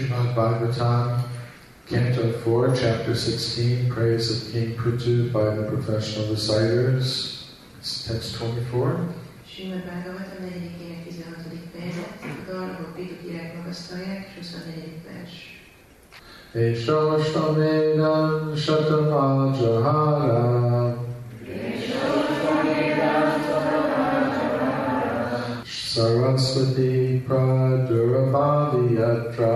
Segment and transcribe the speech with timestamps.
[0.00, 1.22] Srimad Bhagavatam,
[1.86, 7.52] Canto 4, Chapter 16, Praise of King Prithu by the Professional Reciters.
[7.78, 8.98] It's text 24.
[9.46, 10.50] Srimad Bhagavatam 4.
[11.04, 11.24] 16.
[11.72, 13.28] fejezet, a dallamok Prithu
[13.58, 15.02] magasztalják, és 24.
[15.04, 15.32] vers.
[16.52, 20.96] Eshostamidan Shatamajahara
[25.64, 29.54] Saraswati Pradurabhadi Yatra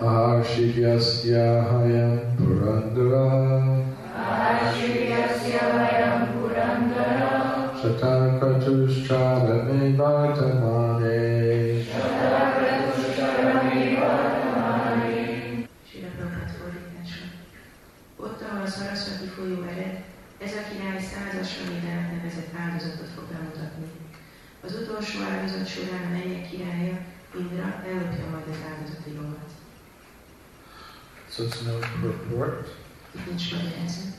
[0.00, 3.26] Ahashiyasya Hayam Purandara.
[7.80, 11.18] Shatakatushcharame Vartamane
[15.88, 17.22] Sila Prabhupát fordítása.
[18.16, 19.96] Ott, ahol a Sarasvati folyó ered,
[20.38, 23.86] ez a király százas ramidának nevezett áldozatot fog bemutatni.
[24.64, 26.96] Az utolsó áldozat során a mennyek királya,
[27.38, 29.50] Indra, ellopja majd az áldozati lovat.
[31.30, 32.68] So it's no purport.
[33.26, 34.14] Nincs magyarázat.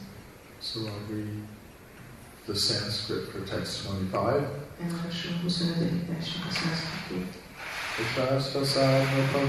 [0.62, 1.48] So I'll read
[2.46, 4.48] the Sanskrit for text 25.
[4.82, 5.34] Elolvasom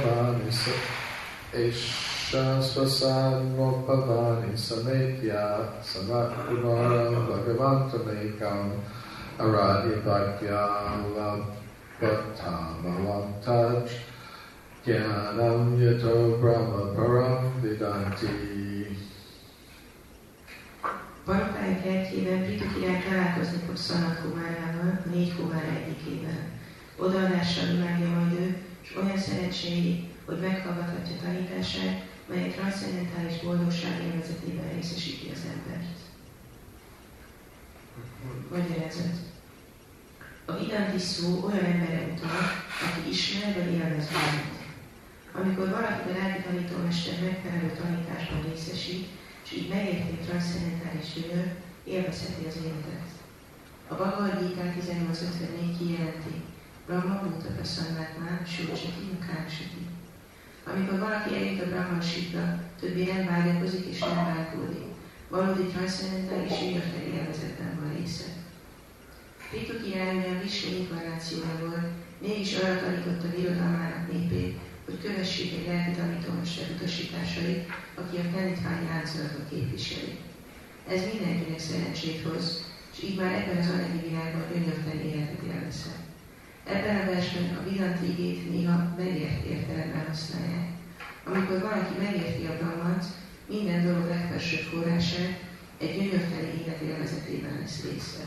[0.04, 2.15] a 25.
[2.26, 8.82] Ishasvasadmopavani sametya samatkumara bhagavantamekam
[9.38, 10.58] aradya bhaktya
[11.14, 13.86] labhatamavantaj
[14.84, 18.90] jnanam yato brahma param vidanti
[21.26, 26.42] Barapály kertjében Prithu király találkozni fog Szanat Kumárával, négy Kumár egyikével.
[26.98, 35.30] Odaadással imádja majd ő, és olyan szerencséi, hogy meghallgathatja tanítását, mely transzcendentális boldogság élvezetében részesíti
[35.34, 35.96] az embert.
[38.50, 39.16] Magyarázat.
[40.44, 42.40] A vidanti szó olyan emberre utal,
[42.86, 44.56] aki ismer vagy élvez valamit.
[45.32, 49.06] Amikor valakit a lelki tanítómester megfelelő tanításban részesít,
[49.44, 51.48] és így megérti a transzcendentális gyönyör,
[51.84, 53.08] élvezheti az életet.
[53.88, 56.42] A Bhagavad Gita 1854 kijelenti,
[56.86, 59.85] Brahma Bhuta Prasannátmán, Sőcseti, Kárseti.
[60.72, 64.84] Amikor valaki eljut a Brahmansitra, többé nem vágyakozik és nem váltódik.
[65.28, 68.24] Valódi transzcendentális jövőteli élvezetben van része.
[69.50, 71.86] Prithu király ugyan Vishnu inkarnációja volt,
[72.18, 79.48] mégis arra tanította birodalmának népét, hogy kövessék egy lelki tanítómester utasításait, aki a tanítványi láncolatot
[79.50, 80.18] képviseli.
[80.88, 86.05] Ez mindenkinek szerencsét hoz, és így már ebben az anyagi világban gyönyörteli életet élvezhet.
[86.66, 90.68] Ebben a versben a vidanti igét néha megért értelemben használják.
[91.24, 93.04] Amikor valaki megérti a Brahmant,
[93.46, 95.40] minden dolog legfelsőbb forrását,
[95.78, 98.24] egy gyönyörteli élet élvezetében lesz része.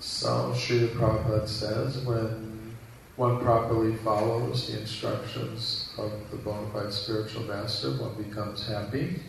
[0.00, 2.56] So Srila Prabhupada says when
[3.16, 9.22] one properly follows the instructions of the bona fide spiritual master, one becomes happy.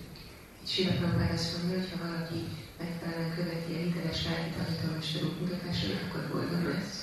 [0.65, 2.47] Sila Prabhupád azt mondja, hogy ha valaki
[2.81, 6.95] megfelelően követi a hiteles lelki tanítómester útmutatásait, akkor boldog lesz.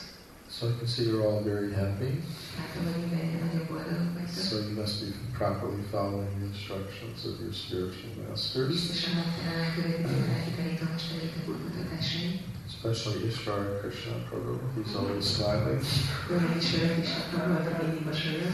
[0.57, 2.11] So I can see you're all very happy.
[2.59, 4.45] Látom, hogy mindenki nagyon boldogok vagytok.
[4.51, 5.09] So you must be
[5.41, 12.37] properly following the instructions of your spiritual masters, Biztosan megfelelően követik a lelki tanítómesterétek útmutatásait.
[12.73, 14.55] especially Ishvara Krishna Prabhu.
[14.77, 15.81] He's always smiling,
[16.27, 18.53] Különben is örök is akarva mindig mosolyog.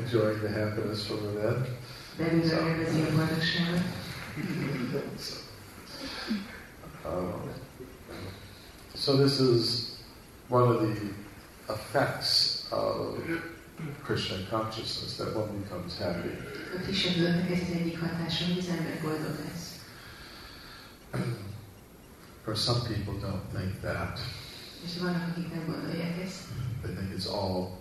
[0.00, 1.58] enjoying the happiness from within.
[2.18, 3.84] Belülről élvezi a boldogságot.
[7.04, 7.50] Um,
[8.94, 9.98] so this is
[10.48, 13.18] one of the effects of
[14.04, 16.30] Krishna consciousness that one becomes happy.
[16.76, 19.70] A kisebbülnek ez az egyik hatása, hogy az ember boldog lesz.
[22.54, 24.20] Some people don't think that.
[24.84, 26.14] És vannak, akik nem gondolják.
[26.82, 27.78] They think it's all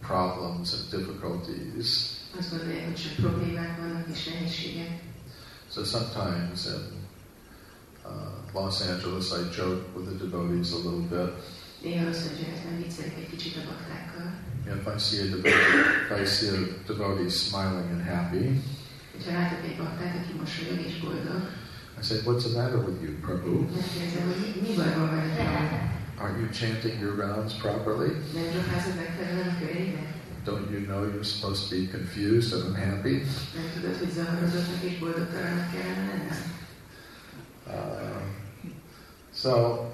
[0.00, 1.88] problems and difficulties.
[2.38, 4.30] Azt gondolják, hogy csak problémák vannak és.
[5.72, 7.03] So sometimes in uh,
[8.04, 8.10] Uh,
[8.54, 11.32] Los Angeles, I joke with the devotees a little bit.
[11.82, 14.26] Néha Los Angelesben viccelek egy kicsit a baktákkal.
[14.68, 18.60] And if I see a devotee, if I see a devotee smiling and happy,
[19.12, 21.40] Hogyha látok egy baktát, aki mosolyog és boldog,
[22.00, 23.54] I say, "What's the matter with you, Prabhu?
[23.76, 25.92] megkérdezem, hogy mi, mi baj van veled?
[26.20, 28.10] Aren't you chanting your rounds properly?
[28.34, 30.02] Nem zsokázod megfelelően a körébe?
[30.48, 33.16] Don't you know you're supposed to be confused and unhappy?"
[37.66, 38.20] Uh,
[39.32, 39.90] so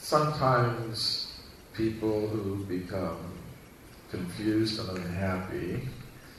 [0.00, 1.26] sometimes
[1.72, 3.16] people who become
[4.10, 5.88] confused and unhappy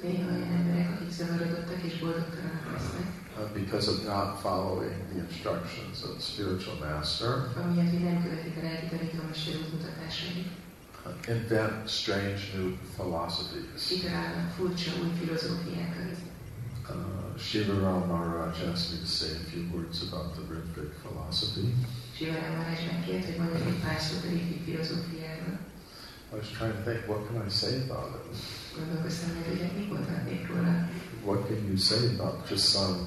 [0.02, 3.08] Néha olyan emberek, akik zavarodottak és boldogtalanak lesznek,
[3.38, 7.32] uh, because of not following the instructions of the spiritual master,
[7.64, 10.48] amiatt, hogy nem követik a lelki tanítómester útmutatásait.
[11.06, 13.88] uh, invent strange new philosophies.
[13.88, 16.18] Kitalálnak furcsa új filozófiákat.
[16.90, 21.74] Uh, Sivarama Maharaj asked me to say a few words about the Ritvik philosophy.
[22.18, 25.60] Sivarám Marázs megkért, hogy mondjak egy pár szót a Ritvi filozófiáról.
[26.34, 28.38] I was trying to think, what can I say about it?
[28.78, 30.90] Gondolkoztam, hogy ugye mit mondhatnék róla.
[31.26, 32.98] What can you say about just some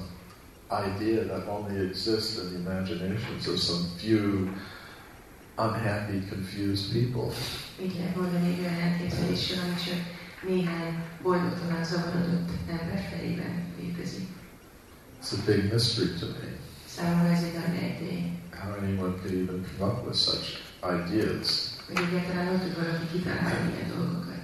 [0.87, 4.49] idea that only exists in the imaginations of some few
[5.57, 7.27] unhappy, confused people?
[7.81, 9.99] Mit lehet mondani egy olyan elképzelésről, csak
[10.47, 14.27] néhány boldogtalan zavarodott ember fejében létezik.
[15.21, 16.47] It's a big mystery to me.
[16.85, 20.45] Számomra ez egy nagy rejtély, How anyone could even come up with such
[20.83, 21.47] ideas.
[21.87, 24.39] hogy egyáltalán ott tud valaki kitalálni ilyen dolgokat.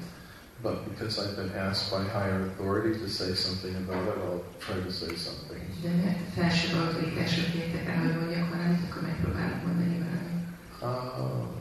[0.62, 4.78] But because I've been asked by higher authority to say something about it, I'll try
[4.88, 5.62] to say something.
[5.84, 10.46] De mert felsőbb autoritások kértek rá, hogy mondjak valamit, akkor megpróbálok mondani valamit.
[10.82, 11.58] Uh,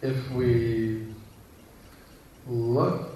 [0.00, 1.07] if we
[2.48, 3.08] look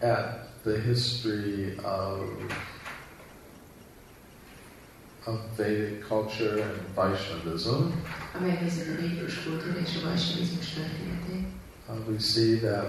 [0.00, 2.20] at the history of,
[5.26, 7.92] of Vedic culture and Vaishnavism,
[8.32, 11.46] Ha megnézzük a védikus kultúra és a vajsnavizmus történetét,
[11.88, 12.86] uh, we see that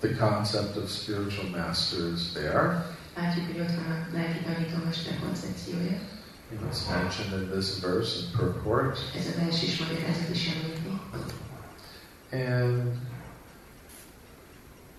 [0.00, 2.86] the concept of spiritual master is there.
[3.16, 5.98] látjuk, hogy ott van a lelki tanítómester koncepciója.
[6.50, 8.98] You know, It's mentioned in this verse in purport.
[9.16, 11.00] Ez a vers is magyarázat is említi.
[12.32, 12.96] And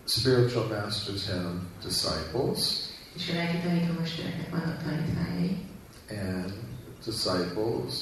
[0.06, 5.66] spiritual masters have disciples, És a lelki tanítómesternek vannak tanítványai,
[6.10, 6.54] and
[7.06, 7.94] disciples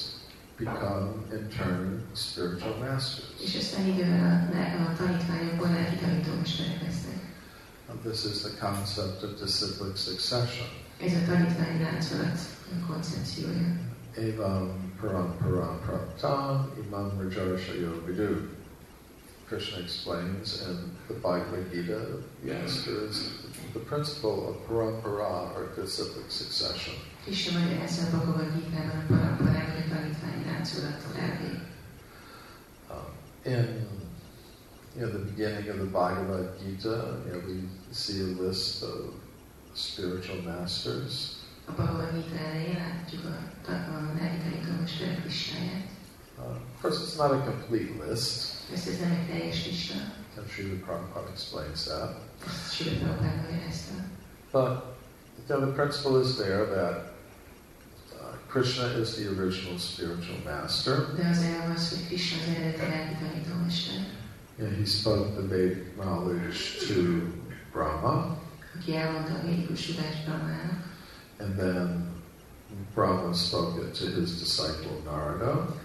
[0.57, 3.27] become in turn spiritual masters.
[3.43, 7.21] és aztán idővel a, a tanítványokból lelki tanítómesterek lesznek.
[7.89, 10.67] And this is the concept of disciplic succession.
[10.99, 12.39] Ez a tanítvány láncolat
[12.87, 13.91] koncepciója.
[14.15, 18.49] Evam param param praptam imam rajarshayo vidu.
[19.47, 23.31] Krishna explains in the Bhagavad Gita, the there is
[23.73, 26.93] the principle of parampara or disciplic succession.
[27.23, 31.59] Krishna magyarázza a Bhagavad Gita-ban a paramparán, hogy a tanítvány láncolattól elvég.
[32.89, 33.05] Um,
[33.45, 33.87] in
[34.95, 39.13] you know the beginning of the Bhagavad Gita, you know, we see a list of
[39.73, 45.87] spiritual masters, A Bhagavad Gita elején látjuk a, a lelki tanítómesterek listáját.
[46.37, 49.93] Uh, of course, it's not a complete list, Nem egy teljes lista,
[50.37, 52.17] and Srila Prabhupada explains that.
[52.47, 53.93] ezt Sila Prabhupád magyarázta.
[54.51, 54.69] But
[55.37, 56.95] you know, the principle is there that
[58.19, 60.95] uh, Krishna is the original spiritual master.
[61.15, 64.21] De az elv az, hogy Krishna az eredeti lelki tanítómester,
[64.57, 67.01] You know, he spoke the Vedic knowledge to
[67.71, 68.37] Brahma,
[68.79, 70.83] aki elmondta a védikus tudást Brahmának,
[71.39, 72.11] and then
[72.93, 75.75] Brahma spoke it to his disciple Narada,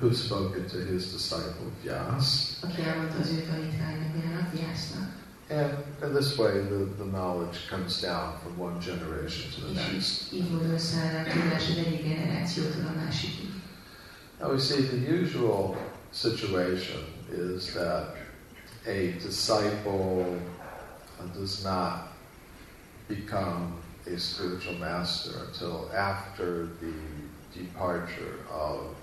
[0.00, 2.56] aztán Brahma elmondta a tanítványának, Náradának, who spoke it to his disciple Vyas.
[2.60, 5.24] aki elmondta az ő tanítványnak, Vyásznak.
[5.48, 5.70] And
[6.02, 10.32] in this way, the, the knowledge comes down from one generation to the next.
[10.32, 13.50] így, így módon összeáll a tudás az egyik generációtól a másikig.
[14.40, 15.76] Now we see the usual
[16.12, 17.04] situation
[17.54, 18.16] is that
[18.86, 20.24] a disciple
[21.34, 22.08] does not
[23.08, 23.72] become
[24.06, 26.92] a spiritual master until after the
[27.54, 28.94] departure of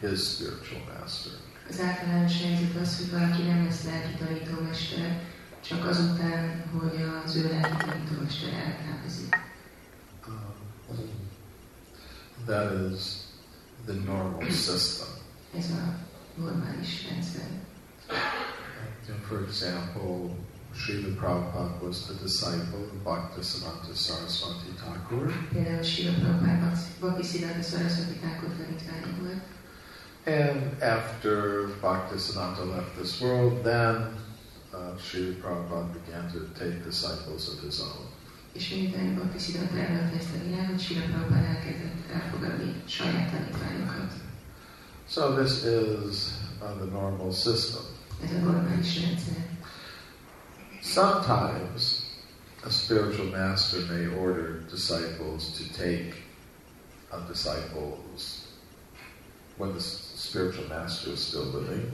[0.00, 1.32] his spiritual master.
[1.68, 5.22] Az általános helyzet az, hogy valaki nem lesz lelki tanítómester,
[5.60, 9.36] csak azután, hogy az ő lelki tanítómester eltávozik.
[10.28, 11.08] Um,
[12.46, 13.02] that is
[13.86, 15.08] the normal system.
[15.56, 15.98] Ez a
[16.34, 17.48] normális rendszer.
[19.06, 20.36] You know, for example,
[20.74, 25.32] Srila Prabhupada was the disciple of Bhaktisiddhanta Saraswati Thakur.
[25.52, 29.42] Például Sila Prabhupád Bhakti Siddhanta Saraswati Thakur tanítványa volt,
[30.30, 34.14] And after Bhaktisiddhanta left this world, then
[34.72, 38.06] uh, Srila Prabhupada began to take disciples of his own.
[38.52, 44.12] és miután Bhakti Siddhanta elhagyta ezt a világot, Sila Prabhupád elkezdett elfogadni saját tanítványokat.
[45.08, 46.32] So this is
[46.62, 47.82] uh, the normal system.
[48.24, 49.42] Ez a normális rendszer.
[50.82, 52.02] Sometimes
[52.64, 56.14] a spiritual master may order disciples to take
[57.12, 58.46] uh, disciples
[59.56, 59.80] when the
[60.30, 61.90] spiritual master is still living.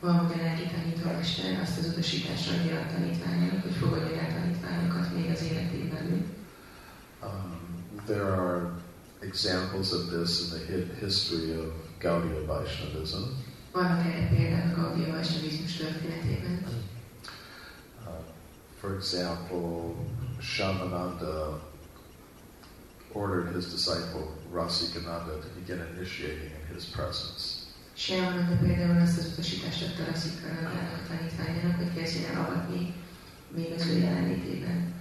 [0.00, 5.42] Valahogy lelki tanítómester azt az utasítást adja a tanítványának, hogy fogadja el tanítványokat még az
[5.42, 6.26] életében.
[7.22, 8.70] Um, there are
[9.20, 13.22] examples of this in the history of Gaudiya Vaishnavism.
[13.72, 16.64] Vannak erre példák Gaudiya Vaisnavizmus történetében.
[18.06, 18.12] Uh,
[18.80, 19.94] for example,
[20.40, 21.60] Syamananda
[23.12, 27.63] ordered his disciple Rasikananda to begin initiating in his presence.
[27.96, 32.94] Syamananda például az utasítást adta Rasikanandának a tanítványának, hogy kezdjen el avatni
[33.54, 34.94] még az ő jelenlétében.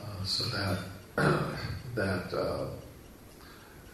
[0.00, 0.78] Uh, so that
[1.94, 2.68] that uh,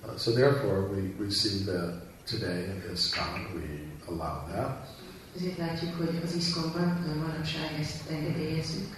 [0.05, 3.69] uh, so therefore we, we see that today in ISKCON we
[4.09, 4.89] allow that.
[5.37, 8.97] Ezért látjuk, hogy az iszkonban manapság ezt engedélyezzük.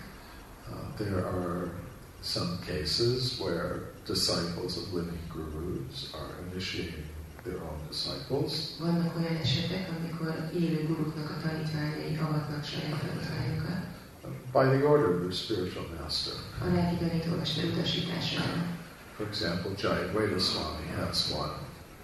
[0.71, 1.71] Uh, there are
[2.23, 7.14] some cases where disciples of living gurus are initiating
[7.45, 8.53] their own disciples.
[8.79, 13.83] Vannak olyan esetek, amikor élő guruknak a tanítványai avatnak saját tanítványokat.
[14.53, 16.35] By the order of their spiritual master.
[16.61, 18.57] A lelki tanítómester utasítására.
[19.17, 21.55] For example, Jayadvaita Swami has one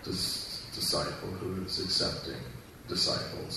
[0.04, 2.40] dis- disciple who is accepting
[2.88, 3.54] disciples.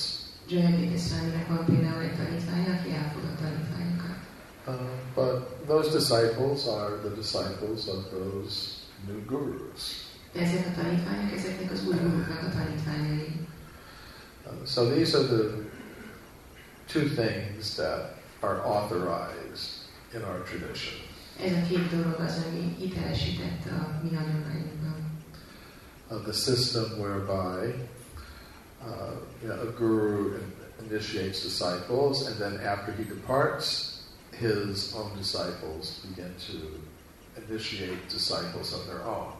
[0.48, 4.18] Jayadvaita Swaminek van például egy tanítványa, aki elfogad tanítványokat.
[4.66, 4.74] Uh,
[5.16, 10.03] but those disciples are the disciples of those new gurus.
[10.34, 13.48] De ezek a tanítványok, ezeknek az új guruknak a tanítványai.
[14.66, 15.64] So these are the
[16.88, 19.70] two things that are authorized
[20.14, 21.00] in our tradition.
[21.40, 25.22] Ez a két dolog az, ami hitelesített a mi hagyományunkban.
[26.10, 27.74] Uh, the system whereby
[28.86, 30.40] uh, you know, a guru
[30.90, 36.82] initiates disciples, and then after he departs, his own disciples begin to
[37.48, 39.34] initiate disciples of their own.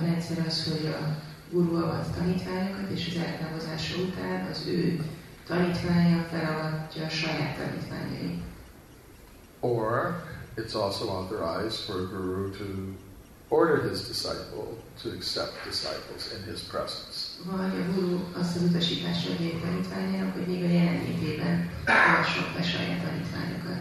[0.00, 5.04] Rendszer az, hogy a guru avat tanítványokat, és az eltávozása után az ő
[5.46, 7.56] tanítványa felavatja a saját.
[9.60, 10.22] Or
[10.56, 12.64] it's also authorized for a guru to
[13.48, 14.66] order his disciple
[15.02, 17.16] to accept disciples in his presence.
[17.44, 21.70] Vagy a guru azt az utasítást adja a tanítványának, hogy még a jelenlétében
[22.62, 23.80] saját tanítványokat.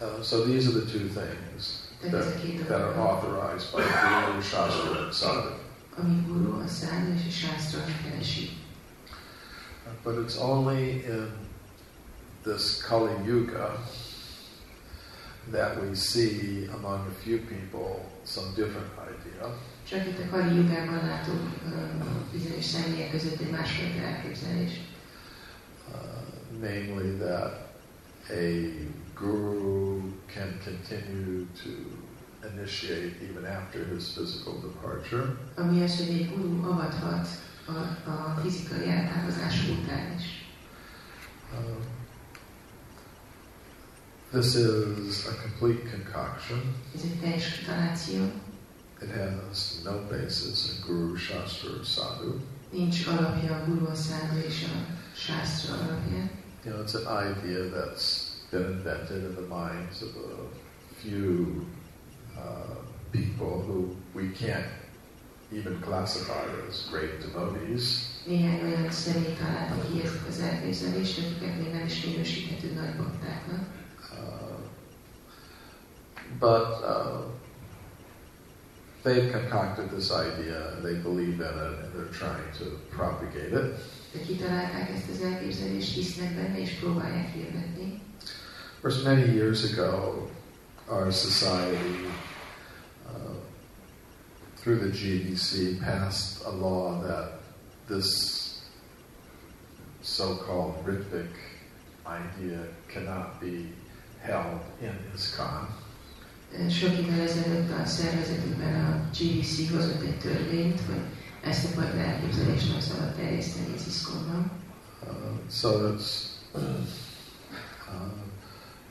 [0.00, 3.82] Uh, so these are the two things Tehát ez a that, that are authorized by
[3.82, 5.60] Guru, Shastra, Sadhu.
[6.26, 8.48] guru a száll és a sásztra keresi.
[10.02, 11.30] But it's only in
[12.42, 13.82] this Kali Yuga
[15.50, 19.58] that we see among a few people some different idea.
[19.88, 20.68] Csak itt a Kali
[21.06, 21.48] látunk
[22.32, 24.00] bizonyos személyek között egy másfajta.
[25.88, 27.70] Uh, namely that
[28.28, 28.40] a
[29.20, 31.70] guru can continue to
[32.52, 35.36] initiate even after his physical departure.
[35.56, 35.86] Ami
[36.34, 37.28] guru avathat
[37.68, 40.24] a, a fizikai eltávozás után is.
[41.52, 41.82] Um,
[44.32, 46.74] this is a complete concoction.
[46.94, 48.30] Ez egy teljes kitaláció,
[49.02, 52.40] It has no basis in Guru, Shastra, or Sadhu.
[52.72, 56.30] nincs alapja a guru a szálló és a sásztra alapján.
[56.64, 61.66] You know, it's an idea that's been invented in the minds of a few
[62.36, 62.74] uh,
[63.12, 64.66] people who we can't
[65.52, 68.06] even classify as great devotees.
[68.26, 73.66] Néhány olyan személy találta ki ezt az elképzelést, akiket még nem is minősíthető nagy baktáknak.
[74.12, 74.58] Uh,
[76.38, 77.20] but uh,
[79.04, 82.64] they've concocted this idea they believe in it and they're trying to
[82.96, 83.98] propagate it.
[84.12, 88.00] De kitalálták ezt az elképzelést, hisznek benne és próbálják hirdetni.
[88.80, 90.26] Of course, many years ago,
[90.88, 92.06] our society,
[93.06, 93.34] uh,
[94.56, 97.40] through the GBC, passed a law that
[97.88, 98.62] this
[100.00, 101.28] so-called Ritvik
[102.06, 103.68] idea cannot be
[104.22, 105.68] held in ISKCON.
[106.70, 111.02] Sok évvel ezelőtt a szervezetükben a GBC hozott egy törvényt, hogy
[111.44, 114.50] ezt a fajta elképzelést nem szabad terjeszteni az iszkonban.
[115.02, 116.60] Uh, so it's uh,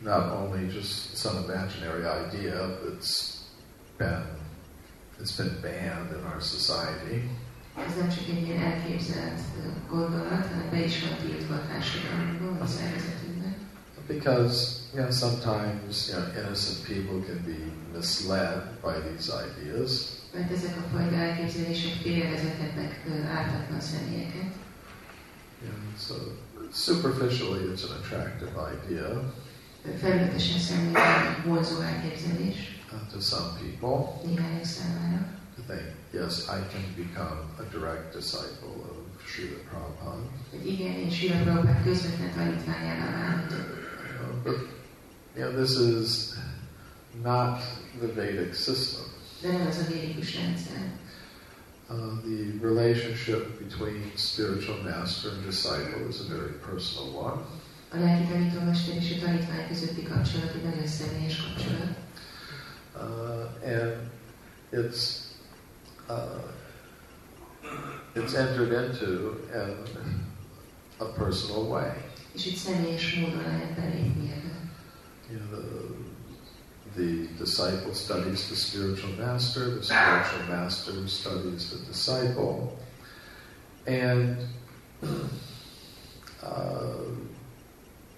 [0.02, 3.44] not only just some imaginary idea, it's
[3.98, 4.24] been
[5.20, 7.30] it's been banned in our society.
[7.88, 12.62] Ez nem csak egy ilyen elképzelt ö, gondolat, hanem be is van tiltva a társadalmunkban,
[12.62, 13.56] a szervezetünkben.
[14.08, 17.60] Because you know sometimes you know innocent people can be
[17.98, 19.92] misled by these ideas,
[20.34, 24.52] Mert ezek a fajta elképzelések félrevezethetnek ö, ártatlan személyeket.
[25.62, 26.16] you know, so
[26.74, 29.34] superficially it's an attractive idea
[29.98, 32.56] Felületesen szemlélve vonzó elképzelés
[32.92, 35.38] uh, to some people néhányok számára.
[35.56, 40.30] to think, yes, I can become a direct disciple of Srila Prabhupada.
[40.50, 43.78] Hogy igen, én Sila Prabhupád közvetlen tanítványává válhatok.
[44.44, 44.58] But
[45.36, 46.34] you know, this is
[47.24, 47.60] not
[48.00, 49.04] the Vedic system.
[49.42, 50.92] De nem ez a védikus rendszer.
[51.90, 57.42] Uh, the relationship between spiritual master and disciple is a very personal one.
[57.92, 61.98] A lelki tanítómester és a tanítvány közötti kapcsolat egy nagyon személyes kapcsolat.
[62.96, 64.10] Uh, and
[64.72, 65.30] it's
[66.10, 66.42] uh,
[68.16, 69.86] it's entered into in
[70.98, 71.92] a personal way.
[72.34, 74.50] És itt személyes módon lehet belépni ebbe.
[75.30, 75.62] You know,
[76.94, 82.78] the, the disciple studies the spiritual master, the spiritual master studies the disciple,
[83.86, 84.38] and
[86.44, 86.90] uh,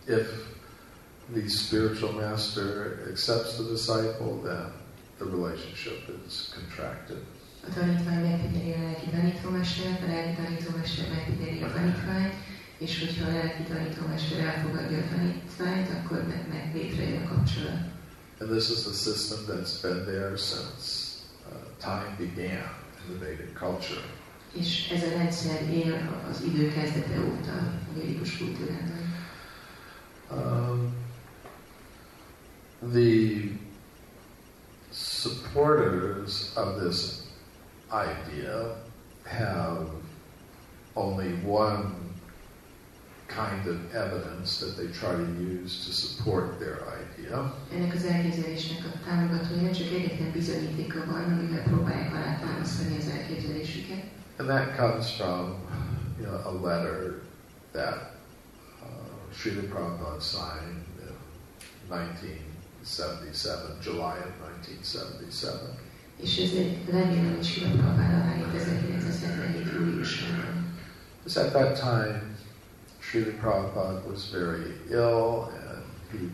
[0.08, 0.28] if
[1.34, 4.72] the spiritual master accepts the disciple, then
[5.20, 7.22] the relationship is contracted.
[7.68, 12.34] A tanítvány megfigyeli a lelki tanítómestert, a lelki tanítómester megfigyeli a tanítványt,
[12.78, 17.82] és hogyha a lelki tanítómester elfogadja a tanítványt, akkor meg, meg létrejön a kapcsolat.
[18.40, 20.84] And this is the system that's been there since
[21.46, 22.66] uh, time began
[22.98, 24.02] in the Vedic culture.
[24.54, 27.52] És ez a rendszer él az idő kezdete óta
[27.90, 29.11] a védikus kultúrában.
[30.32, 30.94] Um,
[32.82, 33.50] the
[34.92, 37.28] supporters of this
[37.92, 38.76] idea
[39.26, 39.88] have
[40.96, 41.96] only one
[43.28, 47.54] kind of evidence that they try to use to support their idea.
[47.74, 54.04] Ennek az elképzelésnek a támogatója csak egyetlen bizonyítéka van, amivel próbálják alátámasztani az elképzelésüket.
[54.38, 55.56] And that comes from
[56.20, 57.22] you know, a letter
[57.72, 58.21] that
[59.42, 61.10] Srila Prabhupada signed in
[61.90, 65.80] 1977, July of 1977.
[66.22, 69.72] És ez egy levél, amit Sila Prabhupada aláírt 1977.
[69.74, 70.78] júliusában.
[71.36, 72.38] At that time,
[73.00, 76.30] Srila Prabhupada was very ill and he,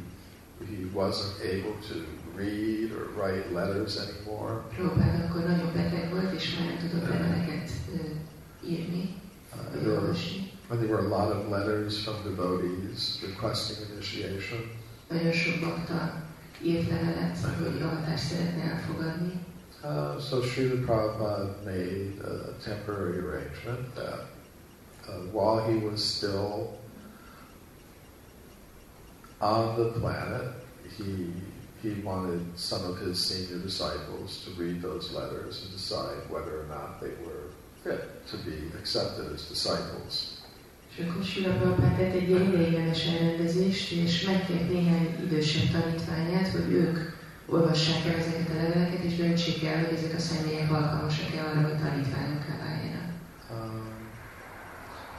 [0.66, 1.96] he wasn't able to
[2.36, 4.64] read or write letters anymore.
[4.76, 7.72] Prabhupada akkor nagyon beteg volt, és már nem tudott leveleket
[8.66, 9.16] írni,
[9.56, 14.60] Uh, vagy there, were, and there were a lot of letters from devotees requesting initiation.
[15.10, 16.24] Nagyon sok bakta
[16.64, 19.46] írt levelet, hogy avatást szeretne elfogadni.
[19.84, 24.26] Uh, so Srila Prabhupada made a temporary arrangement that
[25.08, 26.78] uh, while he was still
[29.40, 30.52] on the planet,
[30.98, 31.32] he,
[31.82, 36.66] he wanted some of his senior disciples to read those letters and decide whether or
[36.66, 37.52] not they were
[37.84, 40.37] fit to be accepted as disciples.
[40.98, 42.32] Prabhupada tett egy
[43.08, 46.98] elrendezést, és megkért néhány idősebb tanítványát, hogy ők
[47.46, 51.78] olvassák el ezeket a leveleket, és döntsék el, hogy ezek a személyek alkalmasak-e arra, hogy
[51.78, 53.10] tanítványokká váljanak.
[53.52, 53.82] Um,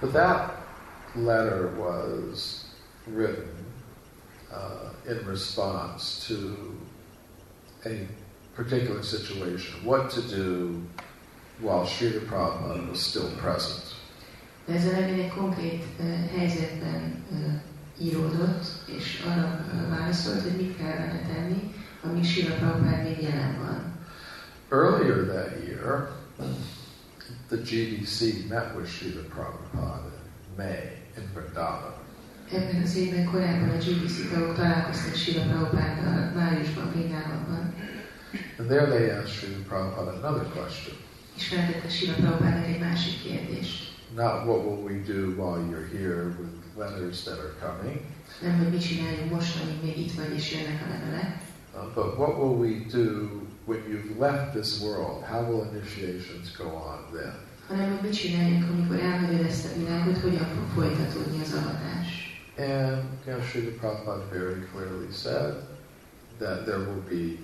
[0.01, 0.67] but that
[1.15, 2.65] letter was
[3.15, 3.55] written
[4.51, 6.35] uh, in response to
[7.85, 8.07] a
[8.55, 10.83] particular situation, what to do
[11.61, 13.98] while Srila Prabhupada was still present.
[14.69, 15.85] De ez a levél egy konkrét
[16.37, 17.25] helyzetben
[18.01, 18.65] íródott,
[18.99, 23.97] és arra válaszolt, hogy mit kellene tenni, amíg Sila Prabhupada még jelen van.
[24.71, 26.11] Earlier that year,
[27.49, 30.13] the GBC met with Srila Prabhupada
[30.47, 30.83] in May
[31.17, 31.95] in Vrindavan.
[32.53, 37.75] Ebben az évben korábban a GBC tagok találkoztak Sila Prabhupada májusban, Vrindávonban,
[38.59, 40.97] And there they asked Srila Prabhupada another question.
[41.37, 43.88] és feltette Sila Prabhupada egy másik kérdést.
[44.15, 48.01] Not what will we do while you're here with letters that are coming,
[48.43, 51.43] Nem, hogy mit csináljunk most, amíg még itt vagy, és jönnek a levelek,
[51.75, 55.23] uh, but what will we do when you've left this world?
[55.25, 57.47] How will initiations go on then?
[57.69, 62.09] hanem hogy mit csináljunk, amikor elhagyod ezt a világot, hogyan fog folytatódni az avatás.
[62.59, 65.55] And you know, Srila Prabhupada very clearly said
[66.39, 67.39] that there will be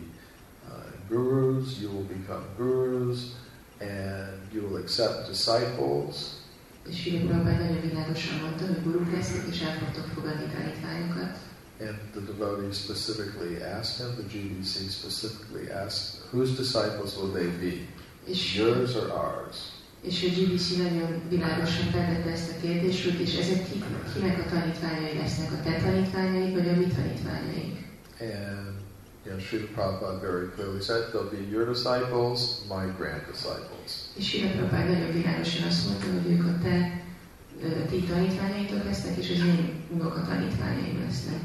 [0.68, 3.18] uh, gurus, you will become gurus,
[3.81, 6.43] and you will accept disciples,
[6.90, 11.38] És Sila Prabhupada nagyon világosan mondta, hogy guruk lesznek, és el fogtok fogadni tanítványokat.
[11.81, 17.75] And the devotees specifically asked him, the GBC specifically asked, whose disciples will they be?
[18.31, 19.57] És, Yours or ours?
[20.05, 23.83] és a GBC nagyon világosan feltette ezt a kérdést, hogy és ezek ki,
[24.14, 27.77] kinek a tanítványai lesznek, a te tanítványaid, vagy a mi tanítványaink.
[28.20, 28.75] And
[29.25, 34.04] you know, Srila Prabhupada very clearly said, they'll be your disciples, my grand disciples.
[34.16, 37.03] És Sila Prabhupada nagyon világosan azt mondta, hogy ők a te
[37.90, 41.40] ti tanítványaitok lesznek, és az én unoka tanítványaim lesznek.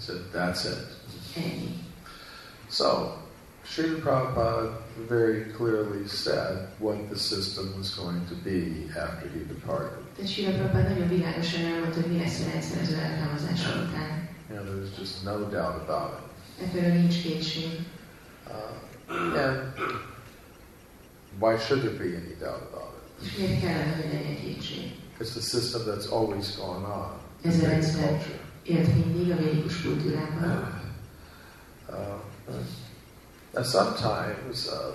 [0.00, 0.96] Said, that's it.
[1.44, 1.86] Ennyi.
[2.70, 2.86] So,
[3.64, 9.98] Srila Prabhupada very clearly said what the system was going to be after he departed.
[10.16, 14.28] Tehát Sila Prabhupada nagyon világosan elmondta, hogy mi lesz a rendszer az eltávozása után.
[14.48, 16.10] Know, there's just no doubt about
[16.58, 16.66] it.
[16.66, 17.86] Ebből nincs kétség.
[18.46, 19.72] Uh, and
[21.38, 23.26] why should there be any doubt about it?
[23.26, 24.94] És miért kellene, hogy legyen kétség?
[25.20, 27.10] It's the system that's always gone on
[27.42, 28.06] in Is it Vedic instant?
[28.08, 28.38] culture.
[28.62, 30.82] élt mindig a védikus kultúrában.
[31.88, 32.54] Uh,
[33.54, 34.94] and sometimes uh,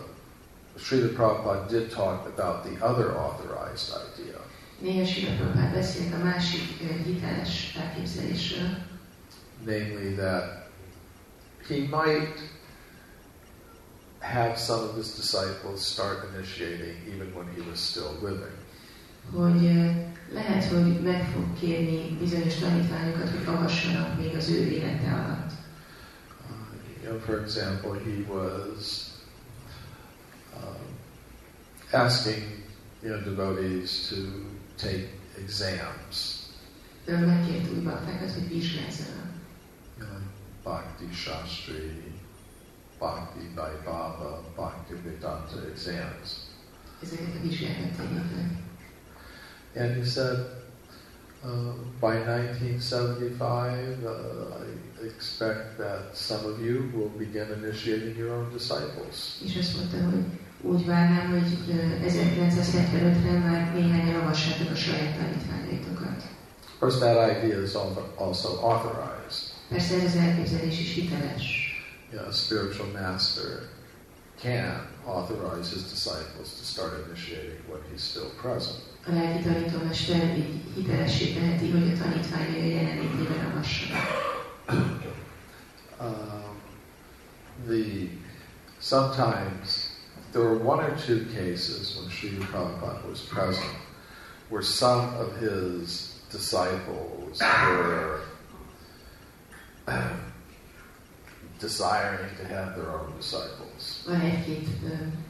[0.78, 4.40] Srila Prabhupada did talk about the other authorized idea.
[4.82, 6.62] Néha Srila Prabhupada beszélt a másik
[7.06, 8.78] hiteles elképzelésről.
[9.66, 10.68] Namely that
[11.68, 12.40] he might
[14.24, 18.58] have some of his disciples start initiating even when he was still living.
[19.32, 19.62] Hogy
[20.34, 25.52] lehet, hogy meg fog kérni bizonyos tanítványokat, hogy avassanak még az ő élete alatt.
[26.50, 29.10] Uh, you know, for example, he was
[30.56, 30.76] um,
[31.92, 32.44] asking
[33.02, 34.16] you know, devotees to
[34.78, 35.08] take
[35.38, 36.42] exams.
[37.06, 39.32] De megkért új baktákat, hogy vizsgázzanak.
[40.00, 40.20] You know,
[40.64, 42.13] Bhakti Shastri,
[43.04, 46.28] Bhakti Vaibhava, Bhakti Vedanta exams.
[47.04, 48.52] Ezeket a vizsgákat tegyék.
[49.76, 50.38] And he said,
[51.44, 54.14] uh, by 1975, uh,
[55.02, 59.18] I expect that some of you will begin initiating your own disciples.
[59.46, 60.26] És azt mondta, hogy
[60.62, 61.50] úgy várnám, hogy
[62.08, 66.20] 1975-re már néhányan olvassátok a saját tanítványaitokat.
[66.74, 67.74] Of course, that idea is
[68.16, 69.52] also authorized.
[69.70, 71.63] Persze ez az elképzelés is hiteles.
[72.14, 73.70] You know, a spiritual master
[74.40, 78.78] can authorize his disciples to start initiating when he's still present.
[79.08, 84.08] A lelki tanítómester így hitelessé teheti, hogy a tanítványai jelenlétében avassanak.
[86.00, 86.62] um,
[87.68, 88.10] the
[88.80, 89.90] sometimes
[90.32, 93.76] there were one or two cases when Sri Prabhupada was present
[94.50, 98.22] where some of his disciples were
[101.64, 103.84] desiring to have their own disciples.
[104.06, 104.68] Van egy-két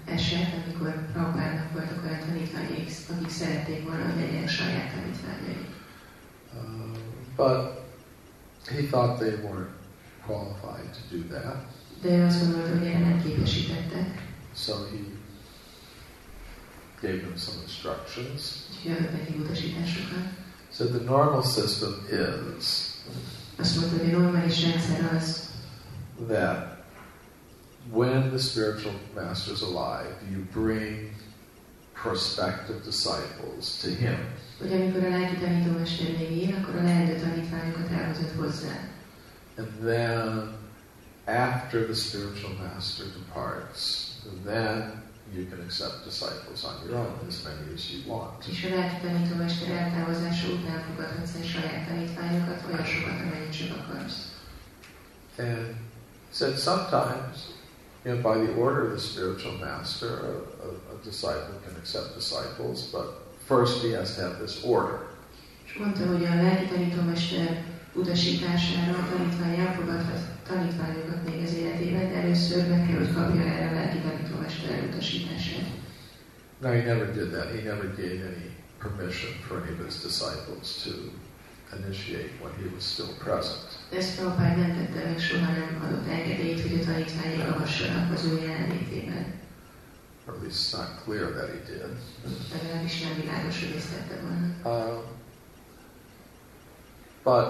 [0.06, 5.66] eset, amikor Prabhupádnak voltak olyan tanítványai, akik szerették volna, hogy legyen saját tanítványai.
[6.54, 6.98] Uh,
[7.36, 7.60] but
[8.68, 9.76] he thought they weren't
[10.26, 11.56] qualified to do that.
[12.02, 14.28] De azt gondolta, hogy erre nem képesítettek.
[14.56, 15.00] So he
[17.02, 18.42] gave them some instructions.
[18.70, 20.26] Úgyhogy neki utasításokat.
[20.72, 21.94] So the normal system
[22.60, 22.94] is
[23.60, 25.43] Azt mondta, hogy a normális rendszer az,
[26.20, 26.84] that
[27.92, 31.12] when the spiritual master is alive, you bring
[31.94, 34.18] prospective disciples to him.
[34.60, 38.76] hogy amikor a lelki tanítómester még él, akkor a leendő tanítványokat elhozod hozzá.
[39.58, 40.54] And then,
[41.26, 44.12] after the spiritual master departs,
[44.46, 45.04] then
[45.36, 48.46] you can accept disciples on your own, as many as you want.
[48.46, 54.20] És a lelki tanítómester eltávozása után fogadhatsz el saját tanítványokat, olyan sokat, amennyit csak akarsz.
[55.38, 55.76] And
[56.34, 57.54] said sometimes,
[58.04, 62.16] you know, by the order of the spiritual master, a, a, a disciple can accept
[62.16, 63.08] disciples, but
[63.48, 65.00] first he has to have this order.
[65.66, 72.16] És mondta, hogy a lelki tanítómester utasítására a tanítvány elfogadhat tanítványokat még az életében, de
[72.16, 75.68] először meg kell, hogy kapja erre a lelki tanítómester utasítását.
[76.62, 77.48] No, he never did that.
[77.56, 80.92] He never gave any permission for any of his disciples to
[81.78, 83.68] initiate when he was still present.
[84.00, 88.42] Ezt Prabhupád nem tette meg, soha nem adott engedélyt, hogy a tanítványai avassanak az ő
[88.48, 89.42] jelenlétében.
[90.28, 91.94] Or at least it's not clear that he did.
[92.54, 94.48] Legalábbis nem világos, hogy ezt tette volna.
[94.72, 95.02] Um,
[97.24, 97.48] but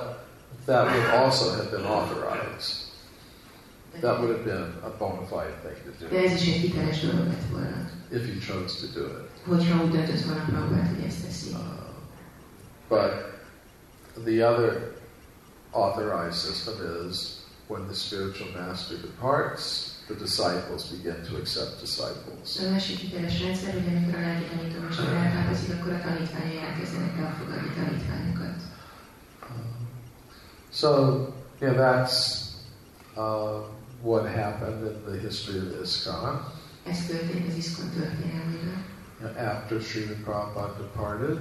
[0.65, 2.91] that would also have been authorized.
[4.01, 6.99] That would have been a bona fide thing to De do ez is egy hiteles
[6.99, 9.29] dolog lett volna, if he chose to do it.
[9.45, 11.49] hogyha úgy döntött volna Prabhupád, hogy ezt teszi.
[11.51, 11.59] Uh,
[12.89, 13.32] but
[14.17, 14.93] the other
[15.73, 22.59] authorized system is when the spiritual master departs, the disciples begin to accept disciples.
[22.59, 27.71] A másik hiteles rendszer, hogy amikor a lelki tanítómester eltávozik, akkor a tanítványai elkezdenek elfogadni
[27.75, 28.61] tanítványokat.
[29.49, 29.87] Um,
[30.71, 31.27] so,
[31.59, 32.43] yeah, that's
[33.15, 33.63] uh,
[34.01, 36.51] what happened in the history of ISKCON.
[36.85, 38.85] Ez történt az iszkon történelmében.
[39.37, 41.39] After Srila Prabhupada departed,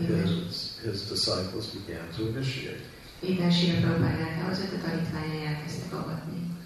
[0.00, 2.80] his, his disciples began to initiate.
[3.22, 6.56] Miután Sila Prabhupád eltávozott, a tanítványai elkezdtek avatni.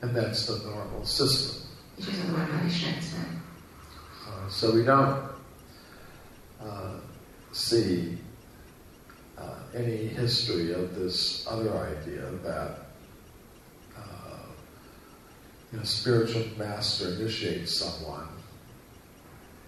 [0.00, 1.62] And that's the normal system.
[1.98, 3.42] És ez a normális rendszer.
[4.26, 5.30] Uh, so we don't
[6.60, 7.00] uh,
[7.50, 8.18] see
[9.38, 12.90] uh, any history of this other idea that
[13.96, 14.46] uh,
[15.70, 18.28] you know, spiritual master initiates someone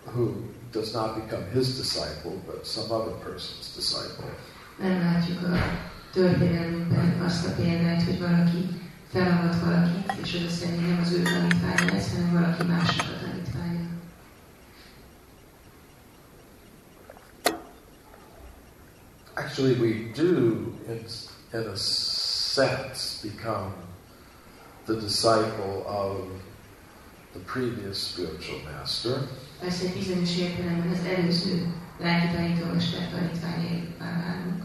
[0.04, 0.34] who
[0.72, 4.30] does not become his disciple, but some other person's disciple.
[4.78, 5.56] Nem látjuk a
[6.12, 8.80] történelmünkben azt a példát, hogy valaki
[9.12, 13.18] felavat valakit, és az azt jelenti, nem az ő tanítványa lesz, hanem valaki másnak a
[13.20, 13.88] tanítványa.
[19.34, 20.36] Actually, we do,
[20.88, 21.04] in,
[21.52, 23.72] in a sense, become
[24.86, 26.28] the disciple of
[27.32, 29.28] the previous spiritual master.
[29.60, 34.62] Persze egy bizonyos értelemben az előző lelki tanítómester tanítványaibbá válunk.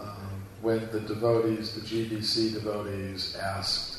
[0.00, 3.96] Um, when the devotees, the GBC devotees, asked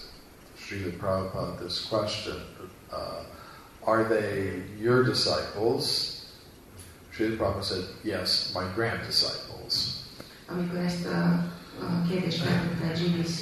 [0.58, 2.36] Srila Prabhupada this question,
[2.92, 3.24] uh,
[3.84, 6.16] are they your disciples?
[7.12, 9.98] Srila Prabhupada said, yes, my grand disciples.
[10.48, 11.24] Amikor ezt a,
[11.82, 13.42] a kérdést feltette a GBC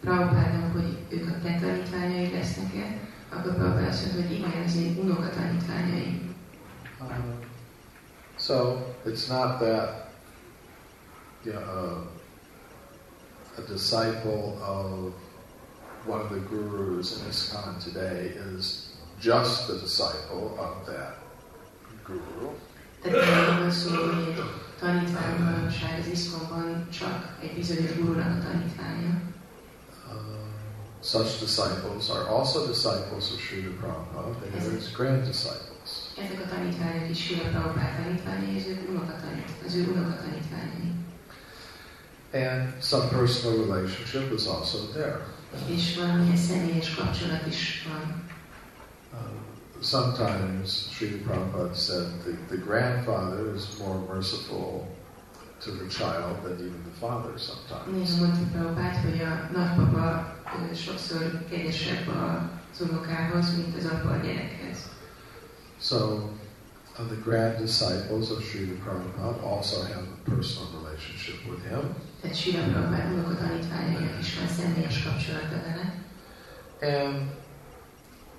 [0.00, 2.98] Prabhupádnak, hogy ők a te tanítványai lesznek-e,
[3.32, 6.20] akkor Prabhupád azt mondta, hogy igen, ez én unoka tanítványai.
[7.00, 7.38] Um,
[8.38, 10.10] so it's not that
[11.44, 15.12] you know, a, a disciple of
[16.06, 21.18] one of the gurus in ISKCON today is just the disciple of that
[22.04, 22.52] guru.
[23.02, 24.40] Tehát
[24.80, 29.29] tanítvány manapság az iszkonban csak egy bizonyos gurunak a tanítványa.
[30.10, 30.52] Um,
[31.00, 34.52] such disciples are also disciples of Srila Prabhupada.
[34.52, 36.14] They are his grand disciples.
[42.32, 45.22] And some personal relationship is also there.
[49.12, 49.40] Um,
[49.80, 54.86] sometimes Srila Prabhupada said the, the grandfather is more merciful
[55.64, 57.86] to the child than even the father sometimes.
[57.92, 60.36] Néha mondta Prabhupád, hogy a nagypapa
[60.74, 64.78] sokszor kegyesebb az unokához, mint az apa a gyerekhez.
[65.80, 65.96] So
[66.98, 71.94] uh, the grand disciples of Srila Prabhupada also have a personal relationship with him.
[72.20, 73.34] Tehát Sila Prabhupád unoka
[74.20, 75.86] is van személyes kapcsolata vele.
[76.82, 77.16] And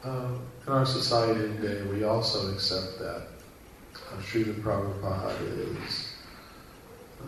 [0.03, 3.27] um, in our society today, we also accept that
[3.93, 5.31] uh, Srila Prabhupada
[5.87, 6.10] is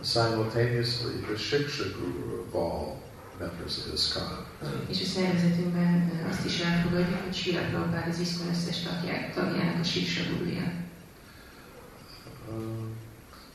[0.00, 3.02] simultaneously the Shiksha Guru of all
[3.38, 4.46] members of ISKCON.
[4.88, 8.82] És a szervezetünkben azt is elfogadjuk, hogy Sila Prabhupád az iszkon összes
[9.34, 10.72] tagjának a Siksa gurúja.
[12.48, 12.96] Um,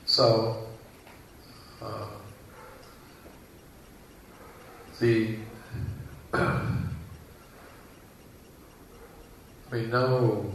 [0.08, 0.56] so,
[1.82, 1.88] uh,
[5.00, 5.38] the
[6.34, 6.78] I
[9.72, 10.54] mean, no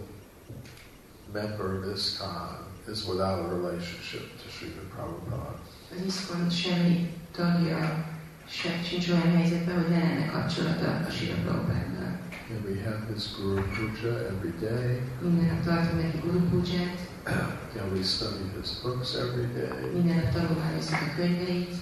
[1.33, 5.64] member of ISKCON is without a relationship to Srila Prabhupada.
[5.97, 8.05] Az iszkon semmi tagja
[8.49, 12.13] se, sincs olyan helyzetben, hogy ne lenne kapcsolata a Sila Prabhupáddal.
[12.51, 15.01] And we have his Guru Puja every day.
[15.23, 16.99] Minden nap tartunk neki Guru Puját,
[17.81, 19.91] And we study his books every day.
[19.95, 21.75] minden nap tanulmányozzuk a könyveit,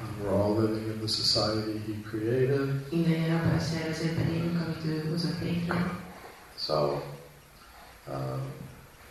[0.00, 2.68] And we're all living in the society he created.
[2.90, 5.90] minden abban a szervezetben élünk, amit ő hozott létre.
[6.58, 6.74] So,
[8.08, 8.40] um,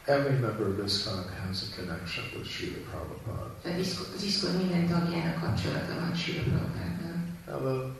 [0.09, 3.51] every member of this ISKCON has a connection with Srila Prabhupada.
[4.15, 7.97] Az iszkon minden tagjának kapcsolata van Sila Prabhupáddal.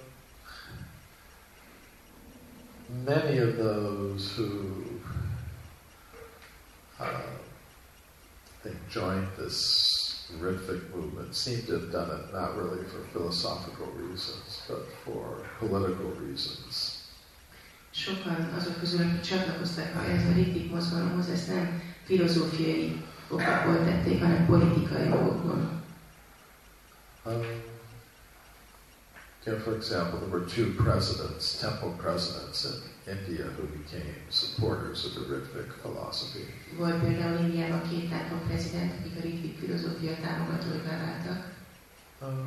[3.06, 4.50] Many of those who
[7.00, 7.22] uh,
[8.64, 9.58] think joined this
[10.42, 16.12] Ritvik movement seem to have done it not really for philosophical reasons, but for political
[16.26, 16.98] reasons.
[17.92, 24.46] Sokan azok közül, akik csatlakoztak ehhez a Rittik mozgalomhoz, ezt nem filozófiai okokból tették, hanem
[24.46, 25.82] politikai okokból.
[27.26, 27.46] Um,
[29.46, 32.78] you know, for example, there were two presidents, temple presidents in
[33.16, 36.46] India who became supporters of the Ritvik philosophy.
[36.78, 41.42] Volt például Indiában két templom prezident, akik a Rittik filozófia támogatóivá váltak.
[42.22, 42.46] Um,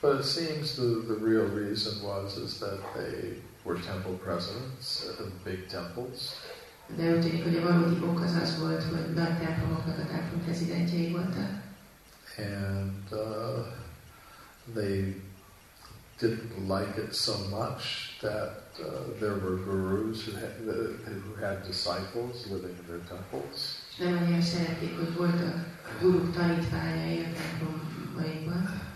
[0.00, 4.86] but it seems the, the real reason was is that they were temple presidents
[5.20, 6.34] in big temples,
[6.96, 10.42] De úgy tűnik, hogy a valódi ok az az volt, hogy nagy templomoknak a templom
[10.44, 11.62] prezidentjei voltak.
[12.38, 13.64] and uh,
[14.74, 15.14] they
[16.18, 22.46] didn't like it so much that uh, there were gurus who had, who had disciples
[22.46, 23.78] living in their temples.
[23.98, 25.66] Nem annyira szerették, hogy voltak
[26.00, 28.91] guruk tanítványai a templomaikban.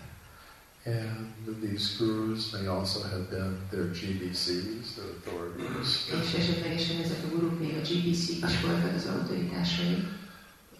[0.87, 6.07] And these gurus may also have been their GBCs, their authorities.
[6.23, 10.07] És esetlegesen ezek a guruk még a GBC is voltak az autoritásai.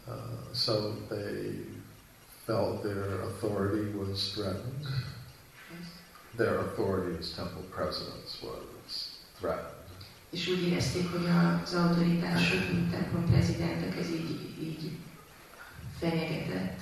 [0.07, 0.13] Uh,
[0.53, 1.65] so they
[2.45, 4.85] felt their authority was threatened.
[6.35, 9.75] Their authority as temple presidents was threatened.
[10.29, 11.25] És úgy érezték, hogy
[11.63, 14.91] az autoritásuk, mint templom prezidentek, ez így, így
[15.99, 16.79] fenyegetett.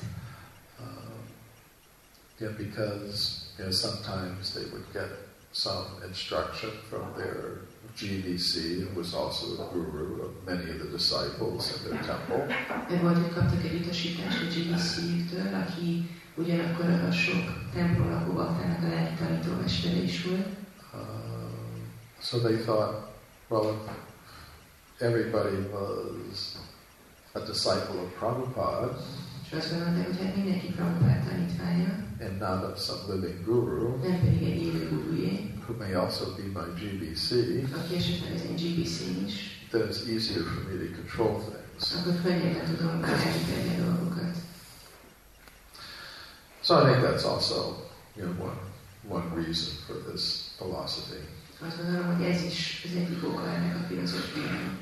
[2.39, 5.07] Yeah, because you know, sometimes they would get
[5.51, 7.61] some instruction from their
[7.95, 12.45] GBC, who was also a guru of many of the disciples in their temple.
[13.01, 20.03] Volt, hogy kaptak egy utasítást a GBC-től, aki ugyanakkor a sok templom a lelki tanítómestere
[20.03, 20.47] is volt.
[20.93, 23.07] Um, so they thought,
[23.47, 23.75] well,
[24.99, 26.57] everybody was
[27.33, 28.97] a disciple of Prabhupada,
[29.45, 34.19] és azt gondolták, hogy hát mindenki Prabhupád tanítványa, and not of some living guru, nem
[34.19, 37.31] pedig egy élő gurué, who may also be my GBC,
[37.75, 41.93] aki esetleg az gbc is, then it's easier for me to control things.
[41.99, 44.35] akkor könnyebben tudom elviselni a dolgokat.
[46.61, 47.75] So I think that's also,
[48.15, 48.57] you know, one
[49.07, 51.21] one reason for this philosophy.
[51.67, 54.73] Azt gondolom, hogy ez is az egyik oka ennek a filozófiának.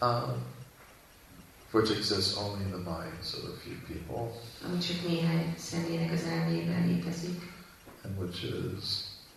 [0.00, 0.42] Um,
[1.72, 4.32] which exists only in the minds of a few people,
[4.66, 7.52] ami csak néhány személynek az elmében létezik,
[8.04, 8.84] and which is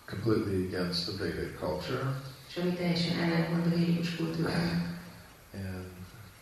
[0.05, 4.99] completely against the Vedic culture, és ami teljesen ellentmond a védikus kultúrának.
[5.53, 5.85] and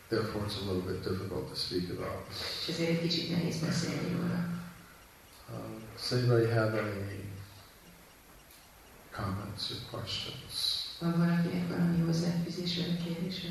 [0.10, 2.28] therefore it's a little bit difficult to speak about.
[2.62, 4.48] És ezért egy kicsit nehéz beszélni róla.
[5.50, 7.24] Um, does anybody have any
[9.12, 10.86] comments or questions?
[11.00, 13.48] Van valakinek valami hozzáfűzése kérdése?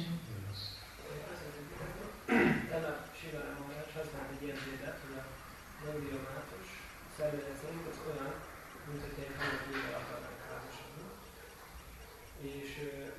[2.28, 5.24] Sivalán Maharaj használt egy ilyen példát, hogy a
[5.82, 6.68] neuromátos
[7.16, 8.32] szervezet szerint az olyan,
[8.86, 11.06] mint hogy egy hangok akarnak házasodni.
[12.50, 12.70] És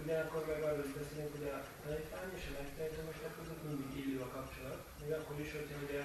[0.02, 4.34] ugyanakkor meg arról is beszélünk, hogy a tanítvány és a megtanítómester között mindig élő a
[4.36, 6.02] kapcsolat, még akkor is, hogyha ugye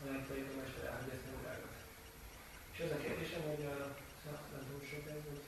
[0.00, 1.76] a megtanítómester elvégezte a világot.
[2.72, 3.76] És az a kérdésem, hogy a
[4.52, 5.42] nem túl sok ez, hogy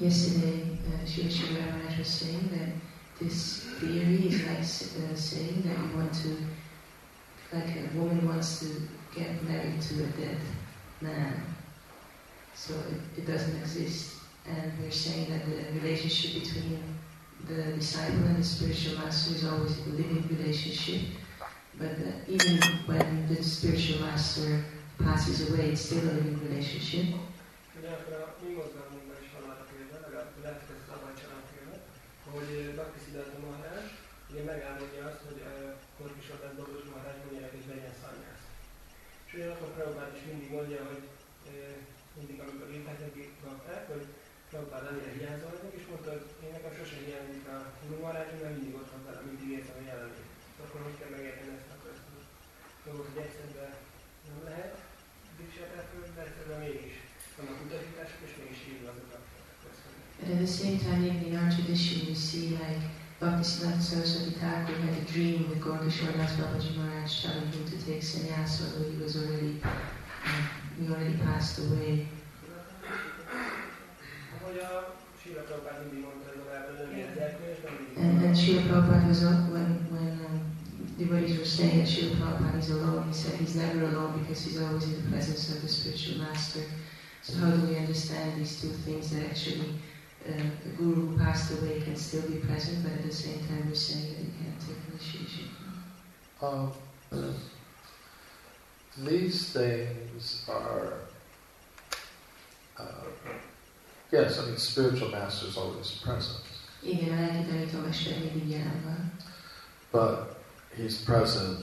[0.00, 2.89] yesterday, uh, Shiva Shiva Maharaj was saying that
[3.20, 6.36] this theory is like uh, saying that you want to,
[7.52, 8.66] like a woman wants to
[9.14, 10.38] get married to a dead
[11.00, 11.42] man.
[12.54, 14.16] So it, it doesn't exist.
[14.48, 16.82] And we're saying that the relationship between
[17.46, 21.02] the disciple and the spiritual master is always a living relationship.
[21.78, 24.64] But uh, even when the spiritual master
[24.98, 27.14] passes away, it's still a living relationship.
[34.52, 35.40] Megálmodja azt, hogy
[35.96, 38.44] Korkisodát Babos Maharaj mondja neki, hogy legyen szanyász.
[39.26, 41.04] És ugyanakkor Prabhupád is mindig mondja, hogy
[42.18, 44.04] mindig amikor írták neki bakták, hogy
[44.48, 48.56] Prabhupád annyira hiányzol nekik, és mondta, hogy én nekem sose hiányzik a Guru Maharaj, mert
[48.56, 50.30] mindig ott van velem, mindig érzem a jelenlét.
[50.62, 51.78] Akkor hogy kell megérteni ezt a?
[52.84, 53.74] Dolgot, hogy egyszerűen
[54.28, 54.74] nem lehet
[55.38, 56.94] dicsértető, de egyszerűen mégis
[57.36, 59.18] vannak utasítások, és mégis írva azok a
[59.62, 59.98] köztünk.
[60.22, 62.84] And at the same time, in our tradition, we see like
[63.20, 68.00] Bhaktisiddhanta Saraswati Thakur had a dream with Gorkishore Das Babaji Maharaj telling him to take
[68.02, 70.30] sannyas, although he was already, uh,
[70.80, 72.08] he already passed away.
[77.96, 80.40] And, and Srila Prabhupada was, al- when, when um,
[80.98, 84.60] devotees were saying that Srila Prabhupada is alone, he said he's never alone because he's
[84.62, 86.60] always in the presence of the spiritual master.
[87.22, 89.74] So how do we understand these two things that actually
[90.28, 90.32] uh,
[90.64, 93.74] the guru who passed away can still be present, but at the same time we're
[93.74, 95.48] saying that he can't take initiation?
[96.42, 96.72] Um,
[98.98, 100.92] these things are,
[102.78, 102.84] uh,
[104.10, 106.44] yes, I mean, spiritual master is always present,
[106.82, 109.12] Igen, a lelki tanítómester mindig jelen van,
[109.92, 110.36] but
[110.76, 111.58] he's present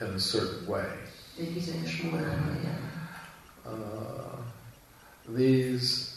[0.00, 0.86] in a certain way.
[1.36, 2.90] de egy bizonyos módon van jelen.
[3.66, 4.38] Uh,
[5.36, 6.09] these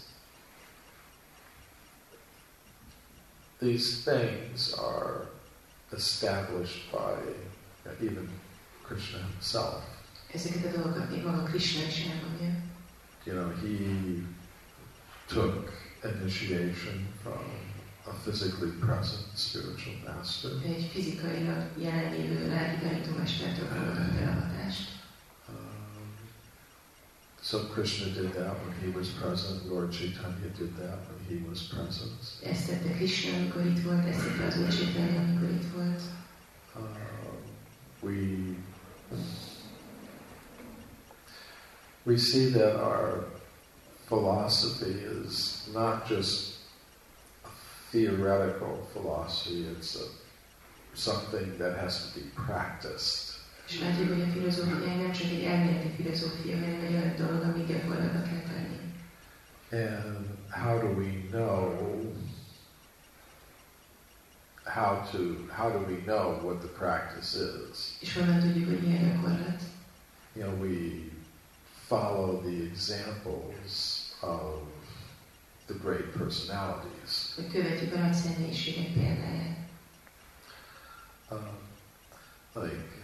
[3.64, 5.28] these things are
[5.92, 7.16] established by
[8.02, 8.28] even
[8.84, 9.84] Krishna himself.
[10.34, 12.54] Ezeket a dolgokat még maga Krishna is elmondja.
[13.26, 13.78] You know, he
[15.28, 15.72] took
[16.04, 17.44] initiation from
[18.08, 20.52] a physically present spiritual master.
[20.66, 24.52] Egy fizikailag jelenlévő lelki tanítómestertől fogadott el.
[25.50, 26.18] Um,
[27.42, 29.70] so Krishna did that when he was present.
[29.70, 32.22] Lord Chaitanya did that he was present.
[32.44, 36.02] Ezt tette Krishna, amikor itt volt, ezt tette az Úr Chaitanya, amikor itt volt.
[36.76, 37.14] Um,
[38.02, 38.56] we
[42.06, 43.28] we see that our
[44.08, 46.56] philosophy is not just
[47.44, 47.50] a
[47.92, 50.06] theoretical philosophy; it's a,
[50.96, 53.32] something that has to be practiced.
[53.68, 57.68] És látjuk, hogy a filozófia nem csak egy elméleti filozófia, hanem egy olyan dolog, amit
[57.68, 58.80] gyakorlatba kell tenni.
[59.72, 61.74] And how do we know
[64.66, 67.98] how to how do we know what the practice is?
[68.00, 69.62] És honnan tudjuk, hogy milyen gyakorlat?
[70.36, 71.12] You know, we
[71.88, 74.62] follow the examples of
[75.66, 77.36] the great personalities.
[77.52, 79.58] Követjük a nagy személyiségek példáját.
[81.32, 81.48] Um,
[82.54, 83.03] like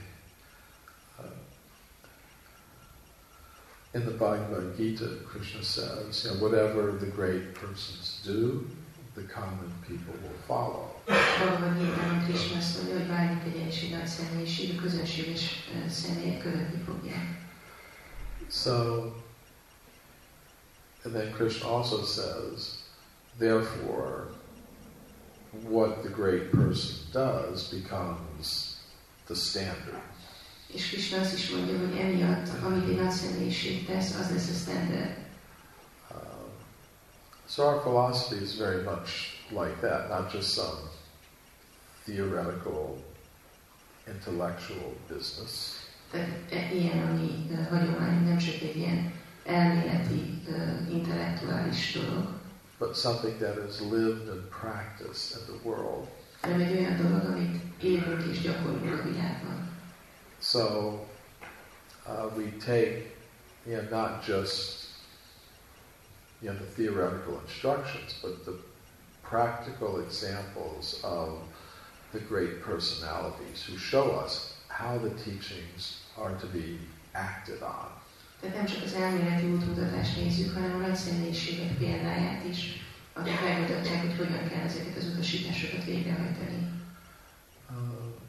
[3.94, 8.68] in the Bhagavad Gita, Krishna says, you know, whatever the great persons do,
[9.16, 10.86] the common people will follow.
[12.26, 17.48] Krishna azt mondja, hogy bármi egy nagy személyiség, a közönséges személyek követni fogják.
[18.52, 19.02] So,
[21.04, 22.84] and then Krishna also says,
[23.38, 24.28] therefore,
[25.68, 28.78] what the great person does becomes
[29.26, 30.19] the standard.
[30.74, 34.54] És Krishna azt is mondja, hogy emiatt, amit egy nagy személyiség tesz, az lesz a
[34.54, 35.16] standard.
[36.12, 36.50] Um,
[37.48, 39.10] so our philosophy is very much
[39.50, 40.80] like that, not just some
[42.06, 42.98] theoretical,
[44.08, 45.52] intellectual business.
[46.12, 49.14] Tehát e- ilyen a mi ö, hagyományunk, nem csak egy ilyen
[49.46, 52.28] elméleti, ö, intellektuális dolog,
[52.80, 56.08] but something that is lived and practiced in the world.
[56.42, 59.59] hanem egy olyan dolog, amit élünk és gyakorlunk a világban.
[60.40, 61.00] So
[62.08, 63.16] uh, we take,
[63.66, 64.88] you know, not just
[66.42, 68.56] you know the theoretical instructions, but the
[69.24, 71.40] practical examples of
[72.14, 76.80] the great personalities who show us how the teachings are to be
[77.14, 77.88] acted on.
[78.42, 84.02] Tehát nem csak az elméleti útmutatást nézzük, hanem a nagy személyiségek példáját is, akik megmutatják,
[84.02, 86.72] hogy hogyan kell ezeket az utasításokat végrehajtani.
[87.70, 87.76] Uh,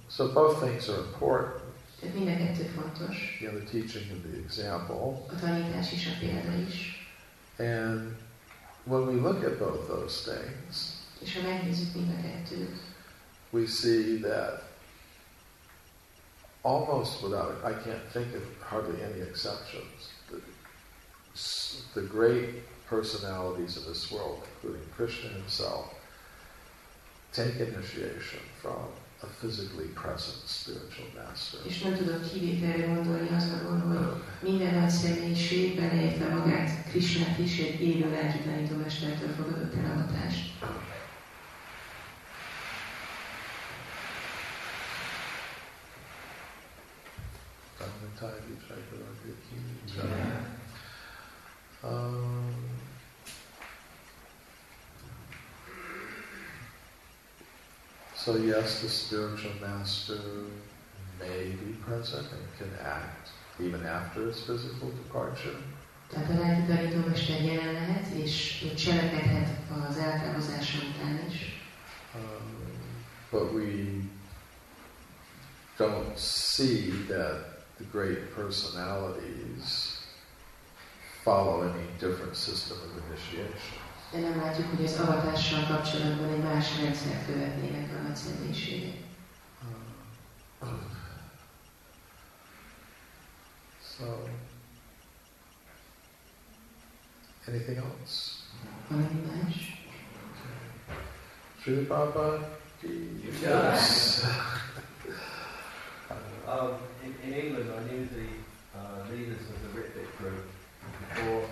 [0.08, 1.59] so both things are important.
[2.00, 5.26] Tehát mind a kettő fontos, You know, the teaching and the example.
[5.30, 6.74] a tanítás is, a példa is.
[7.58, 8.16] And
[8.84, 10.76] when we look at both those things,
[11.22, 12.76] És ha megnézzük mind a kettőt,
[13.50, 14.62] we see that
[16.62, 20.40] almost without, I can't think of hardly any exceptions, the,
[22.00, 25.86] the great personalities of this world, including Krishna himself,
[27.32, 28.88] take initiation from
[29.22, 31.60] a physically present spiritual master.
[31.66, 37.58] és nem tudok kivételre gondolni az alól, hogy minden nagy személyiség, beleértve magát, Krisnát is
[37.58, 39.90] egy élő lelki tanítómestertől fogadott el
[49.50, 49.56] ki
[49.96, 50.48] jai.
[51.82, 52.29] Um,
[58.24, 60.20] so yes, the spiritual master
[61.18, 65.56] may be present and can act even after his physical departure.
[66.10, 69.48] Tehát a lelki tanítómester jelen lehet, és cselekedhet
[69.88, 71.62] az eltávozása után is.
[72.14, 72.78] Um,
[73.30, 74.02] but we
[75.78, 79.98] don't see that the great personalities
[81.22, 83.89] follow any different system of initiation.
[84.12, 88.96] De nem látjuk, hogy az avatással kapcsolatban egy más rendszer követnének a nagy személyiségek.
[93.96, 94.04] So,
[97.46, 98.32] anything else?
[98.88, 99.86] Valami más?
[101.60, 102.58] Srila Prabhupada?
[103.42, 104.20] Yes.
[106.50, 108.26] Um, in, in England, I knew the
[108.76, 110.44] uh, leaders of the Ritvik group
[111.14, 111.44] before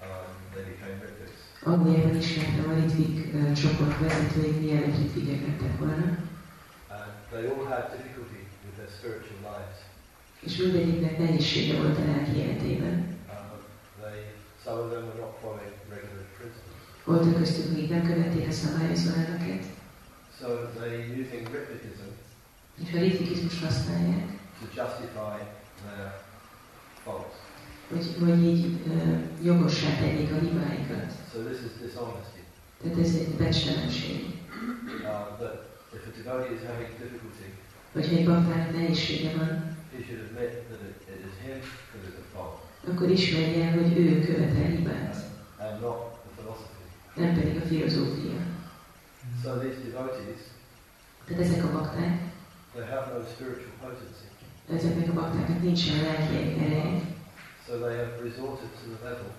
[0.00, 1.49] um, they became Ritviks.
[1.62, 6.18] Angliában ismertem a Litvik uh, csoport vezetőit, mielőtt Litvigek lettek volna,
[7.30, 9.78] they all had difficulty with their spiritual lives.
[10.40, 13.18] és mindegyiknek nehézsége volt a lelki életében.
[14.00, 14.18] They,
[14.64, 16.80] some of them were not following regular principles.
[17.04, 19.64] Voltak köztük, akik nem követték a szabályozó elveket,
[20.38, 20.46] So
[20.78, 22.10] they using Ritvicism
[22.84, 24.26] és a ritvikizmust használják,
[24.58, 25.38] to justify
[25.82, 26.22] their
[27.04, 27.49] faults.
[27.90, 31.10] Hogy, hogy így uh, jogossá tegyék a hibáikat.
[31.32, 32.40] So this is dishonesty.
[32.82, 34.18] Tehát ez egy becstelenség.
[35.02, 35.54] Uh, that
[35.96, 37.48] if a devotee is having difficulty,
[37.92, 39.48] Hogyha egy baktának nehézsége van,
[39.94, 41.58] he should admit that it, it is him
[41.90, 42.56] who is at fault,
[42.90, 45.16] akkor ismerje el, hogy ő követel hibát,
[45.58, 46.84] and not the philosophy.
[47.16, 48.38] nem pedig a filozófia.
[49.42, 50.40] So these devotees,
[51.26, 52.14] Tehát ezek a bakták,
[52.74, 54.26] they have no spiritual potency.
[54.76, 57.00] ezeknek a baktáknak nincsen lelki ereje,
[57.70, 59.30] So they have resorted to the level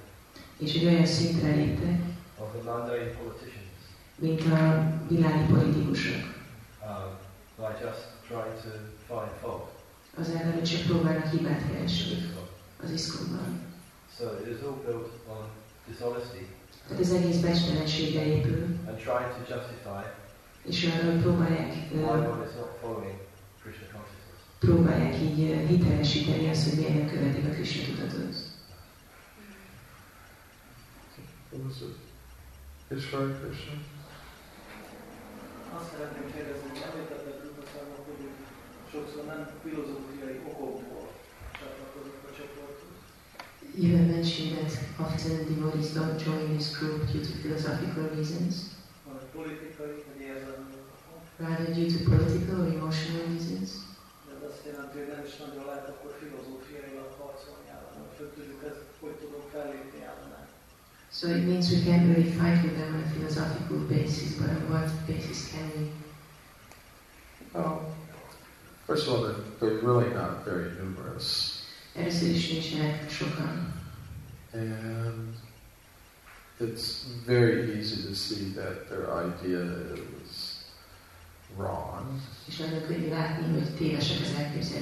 [0.57, 1.99] és egy olyan szintre léptek,
[2.38, 3.77] of the mundane politicians
[4.15, 6.23] mint a világi politikusok.
[6.88, 7.09] um,
[7.57, 8.69] by just trying to
[9.07, 9.69] find fault
[10.19, 12.29] Azáltal, hogy csak próbálnak hibát keresni
[12.84, 13.61] az iszkonban.
[14.17, 15.43] So it is all built on
[15.88, 16.43] dishonesty
[16.88, 20.03] Tehát az egész becstelenségre épül, and trying to justify
[20.63, 22.19] és arra, próbálják, why
[24.66, 28.36] próbálják így ö, hitelesíteni azt, hogy nem követik a Krishna tudatot.
[32.95, 33.74] Ishvara Krishna?
[35.78, 38.22] Azt szeretném kérdezni, hogy említette Rupaszáma, hogy
[38.91, 41.05] sokszor nem filozófiai okokból
[41.59, 42.95] csatlakozik a csoporthoz.
[43.82, 44.74] You have mentioned that
[45.05, 48.53] often devotees don't join this group due to philosophical reasons,
[49.36, 50.72] politikai, vagy érzelmi
[51.41, 53.70] rather due to political or emotional reasons.
[54.51, 58.01] De ez azt jelenti, hogy nem is nagyon lehet akkor filozófiailag harcolni ellene.
[58.17, 58.29] Föl
[58.71, 60.41] ezt, hogy tudunk fellépni ellene.
[61.17, 64.63] So it means we can't really fight with them on a philosophical basis, but on
[64.73, 65.83] what basis can we?
[67.53, 67.95] Well,
[68.85, 71.27] first of all, they're, they're really not very numerous.
[71.95, 73.73] Először is nincsenek sokan,
[74.53, 75.35] And
[76.59, 79.63] it's very easy to see that their idea
[80.23, 80.40] is
[81.57, 82.05] wrong.
[82.47, 84.17] és nagyon könnyű látni, hogy tévesek
[84.59, 84.73] az.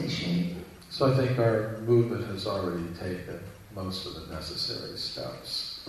[0.92, 3.40] So I think our movement has already taken
[3.74, 5.80] most of the necessary steps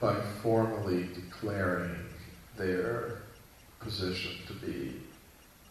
[0.00, 1.96] by formally declaring
[2.56, 3.22] their
[3.80, 4.92] position to be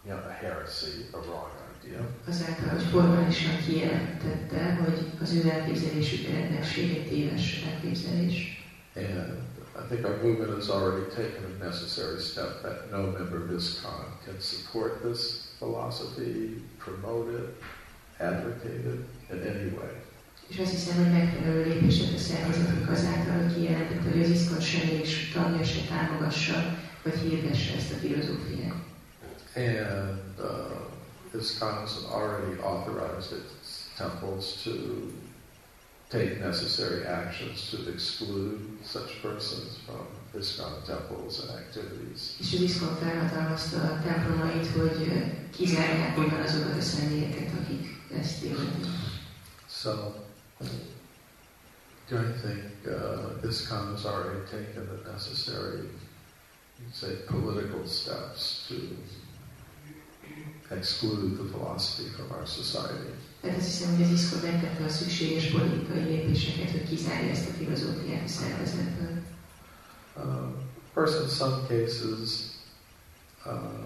[0.06, 1.52] you know, a heresy, a wrong
[1.84, 2.08] idea.
[2.28, 8.66] Azáltal, hogy formálisan kijelentette, hogy az ő elképzelésük eredettség egy téves elképzelés.
[8.96, 9.47] And
[9.80, 14.06] I think our movement has already taken a necessary step that no member of ISKCON
[14.26, 17.50] can support this philosophy, promote it,
[18.20, 19.00] advocate it
[19.32, 19.90] in any way.
[20.48, 21.64] És azt hiszem, hogy megfelelő
[22.16, 23.54] a szervezetünk azáltal, hogy
[24.12, 24.60] hogy az iszkon
[25.34, 28.76] tagja se támogassa, vagy hirdesse ezt a filozófiát.
[29.56, 33.68] And uh, ISKCON has already authorized its
[33.98, 34.72] temples to
[36.10, 42.34] take necessary actions to exclude such persons from ISKCON temples and activities.
[42.40, 45.20] És az iszkon felhatalmazta a templomait, hogy ö,
[45.56, 48.86] kizárják onnan azokat a személyeket, akik ezt érintik.
[49.70, 49.92] So,
[52.10, 55.90] do I think uh, ISKCON has already taken the necessary,
[56.94, 58.76] say, political steps to
[60.70, 63.14] exclude the philosophy from our society.
[63.42, 67.54] Tehát azt hiszem, hogy az iszkon megtette a szükséges politikai lépéseket, hogy kizárja ezt a
[67.54, 69.24] filozófiát a szervezetből.
[70.24, 70.56] Um,
[70.86, 72.30] of course, in some cases,
[73.46, 73.86] um,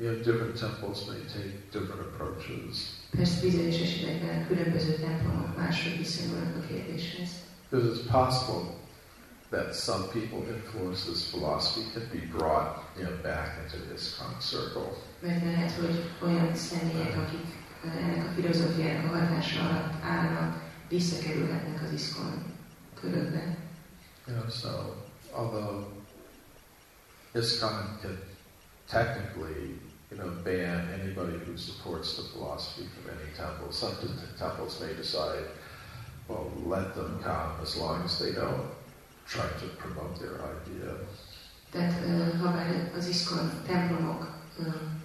[0.00, 2.76] you know, different temples may take different approaches.
[3.10, 7.28] Persze bizonyos esetekben különböző templomok máshogy viszonyulnak a kérdéshez.
[7.70, 8.78] Because it's possible
[9.50, 13.88] that some people influence this philosophy can be brought you know, back into uh-huh.
[13.88, 14.96] the ISKCON circle.
[15.20, 17.46] Mert lehet, hogy olyan személyek, akik
[17.84, 22.42] ennek a filozófiának a hatása alatt állnak, visszakerülhetnek az iszkon
[23.00, 23.56] körökbe.
[24.26, 24.94] You know, so
[25.32, 25.86] although
[27.34, 28.18] ISKCON can
[28.90, 29.78] technically,
[30.10, 33.92] you know, ban anybody who supports the philosophy from any temple, some
[34.38, 35.46] temples may decide,
[36.26, 38.77] well, let them come as long as they don't
[39.28, 41.08] try to promote their idea.
[41.70, 41.92] Tehát
[42.40, 43.34] ha bár az
[43.66, 44.62] templomok ö,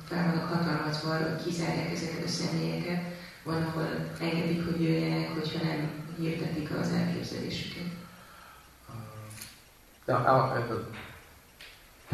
[0.07, 3.01] fel vannak hatalmazva arra, hogy kizárják ezeket a személyeket,
[3.43, 7.83] van, ahol engedik, hogy jöjjenek, hogyha nem hirdetik az elképzelésüket.
[8.89, 9.03] Um,
[10.05, 10.85] now, out in the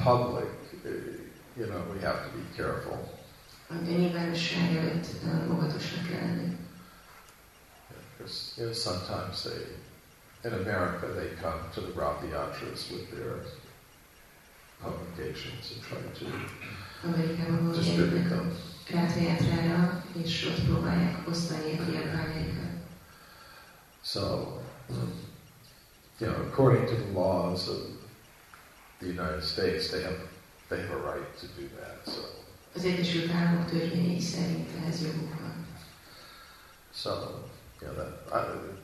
[0.03, 0.49] public,
[0.85, 0.91] uh,
[1.57, 3.17] you know, we have to be careful.
[3.69, 5.07] A nyilvánosság előtt
[5.51, 6.57] óvatosnak kell lenni.
[8.17, 9.65] Because you know, sometimes they,
[10.43, 13.35] in America, they come to the Ratha Yatras with their
[14.81, 16.25] publications and try to
[17.75, 18.51] distribute them.
[18.91, 22.71] rátrajátrára, és ott próbálják osztani a kiadványaikat.
[24.03, 24.21] So,
[26.19, 27.77] you know, according to the laws of
[28.99, 30.17] the United States, they have
[30.67, 32.13] they have a right to do that.
[32.15, 32.21] So,
[32.75, 35.65] Az Egyesült Államok törvényei szerint ehhez joguk van.
[36.93, 37.09] so
[37.79, 38.27] know that.
[38.31, 38.78] I,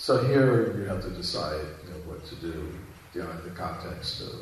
[0.00, 2.72] so here you have to decide you know, what to do,
[3.14, 4.34] you know, in the context of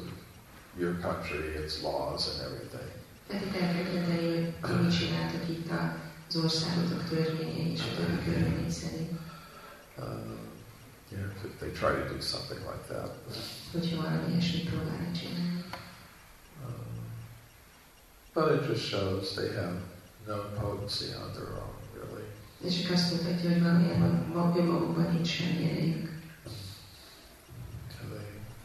[0.79, 2.89] your country, its laws and everything.
[3.29, 5.71] Tehát itt el kell dönteni, hogy mit csináltak itt
[6.29, 9.11] az országotok törvényei és a többi körülmény szerint.
[11.11, 13.11] You know, if they try to do something like that.
[13.73, 15.65] Hogyha valami ilyesmit próbálnak csinálni.
[16.65, 16.99] Um,
[18.35, 19.77] but it just shows they have
[20.27, 21.78] no potency on their own,
[22.61, 22.71] really.
[22.75, 26.07] De csak azt mutatja, hogy valójában ma- önmagukban nincs semmi erejük.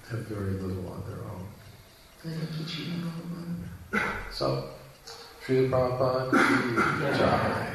[0.09, 1.45] They have very little on their own.
[2.23, 3.71] Nagyon kicsi önmagukban.
[4.31, 4.45] So,
[5.43, 6.37] Srila Prabhupada, ki
[7.17, 7.71] jai.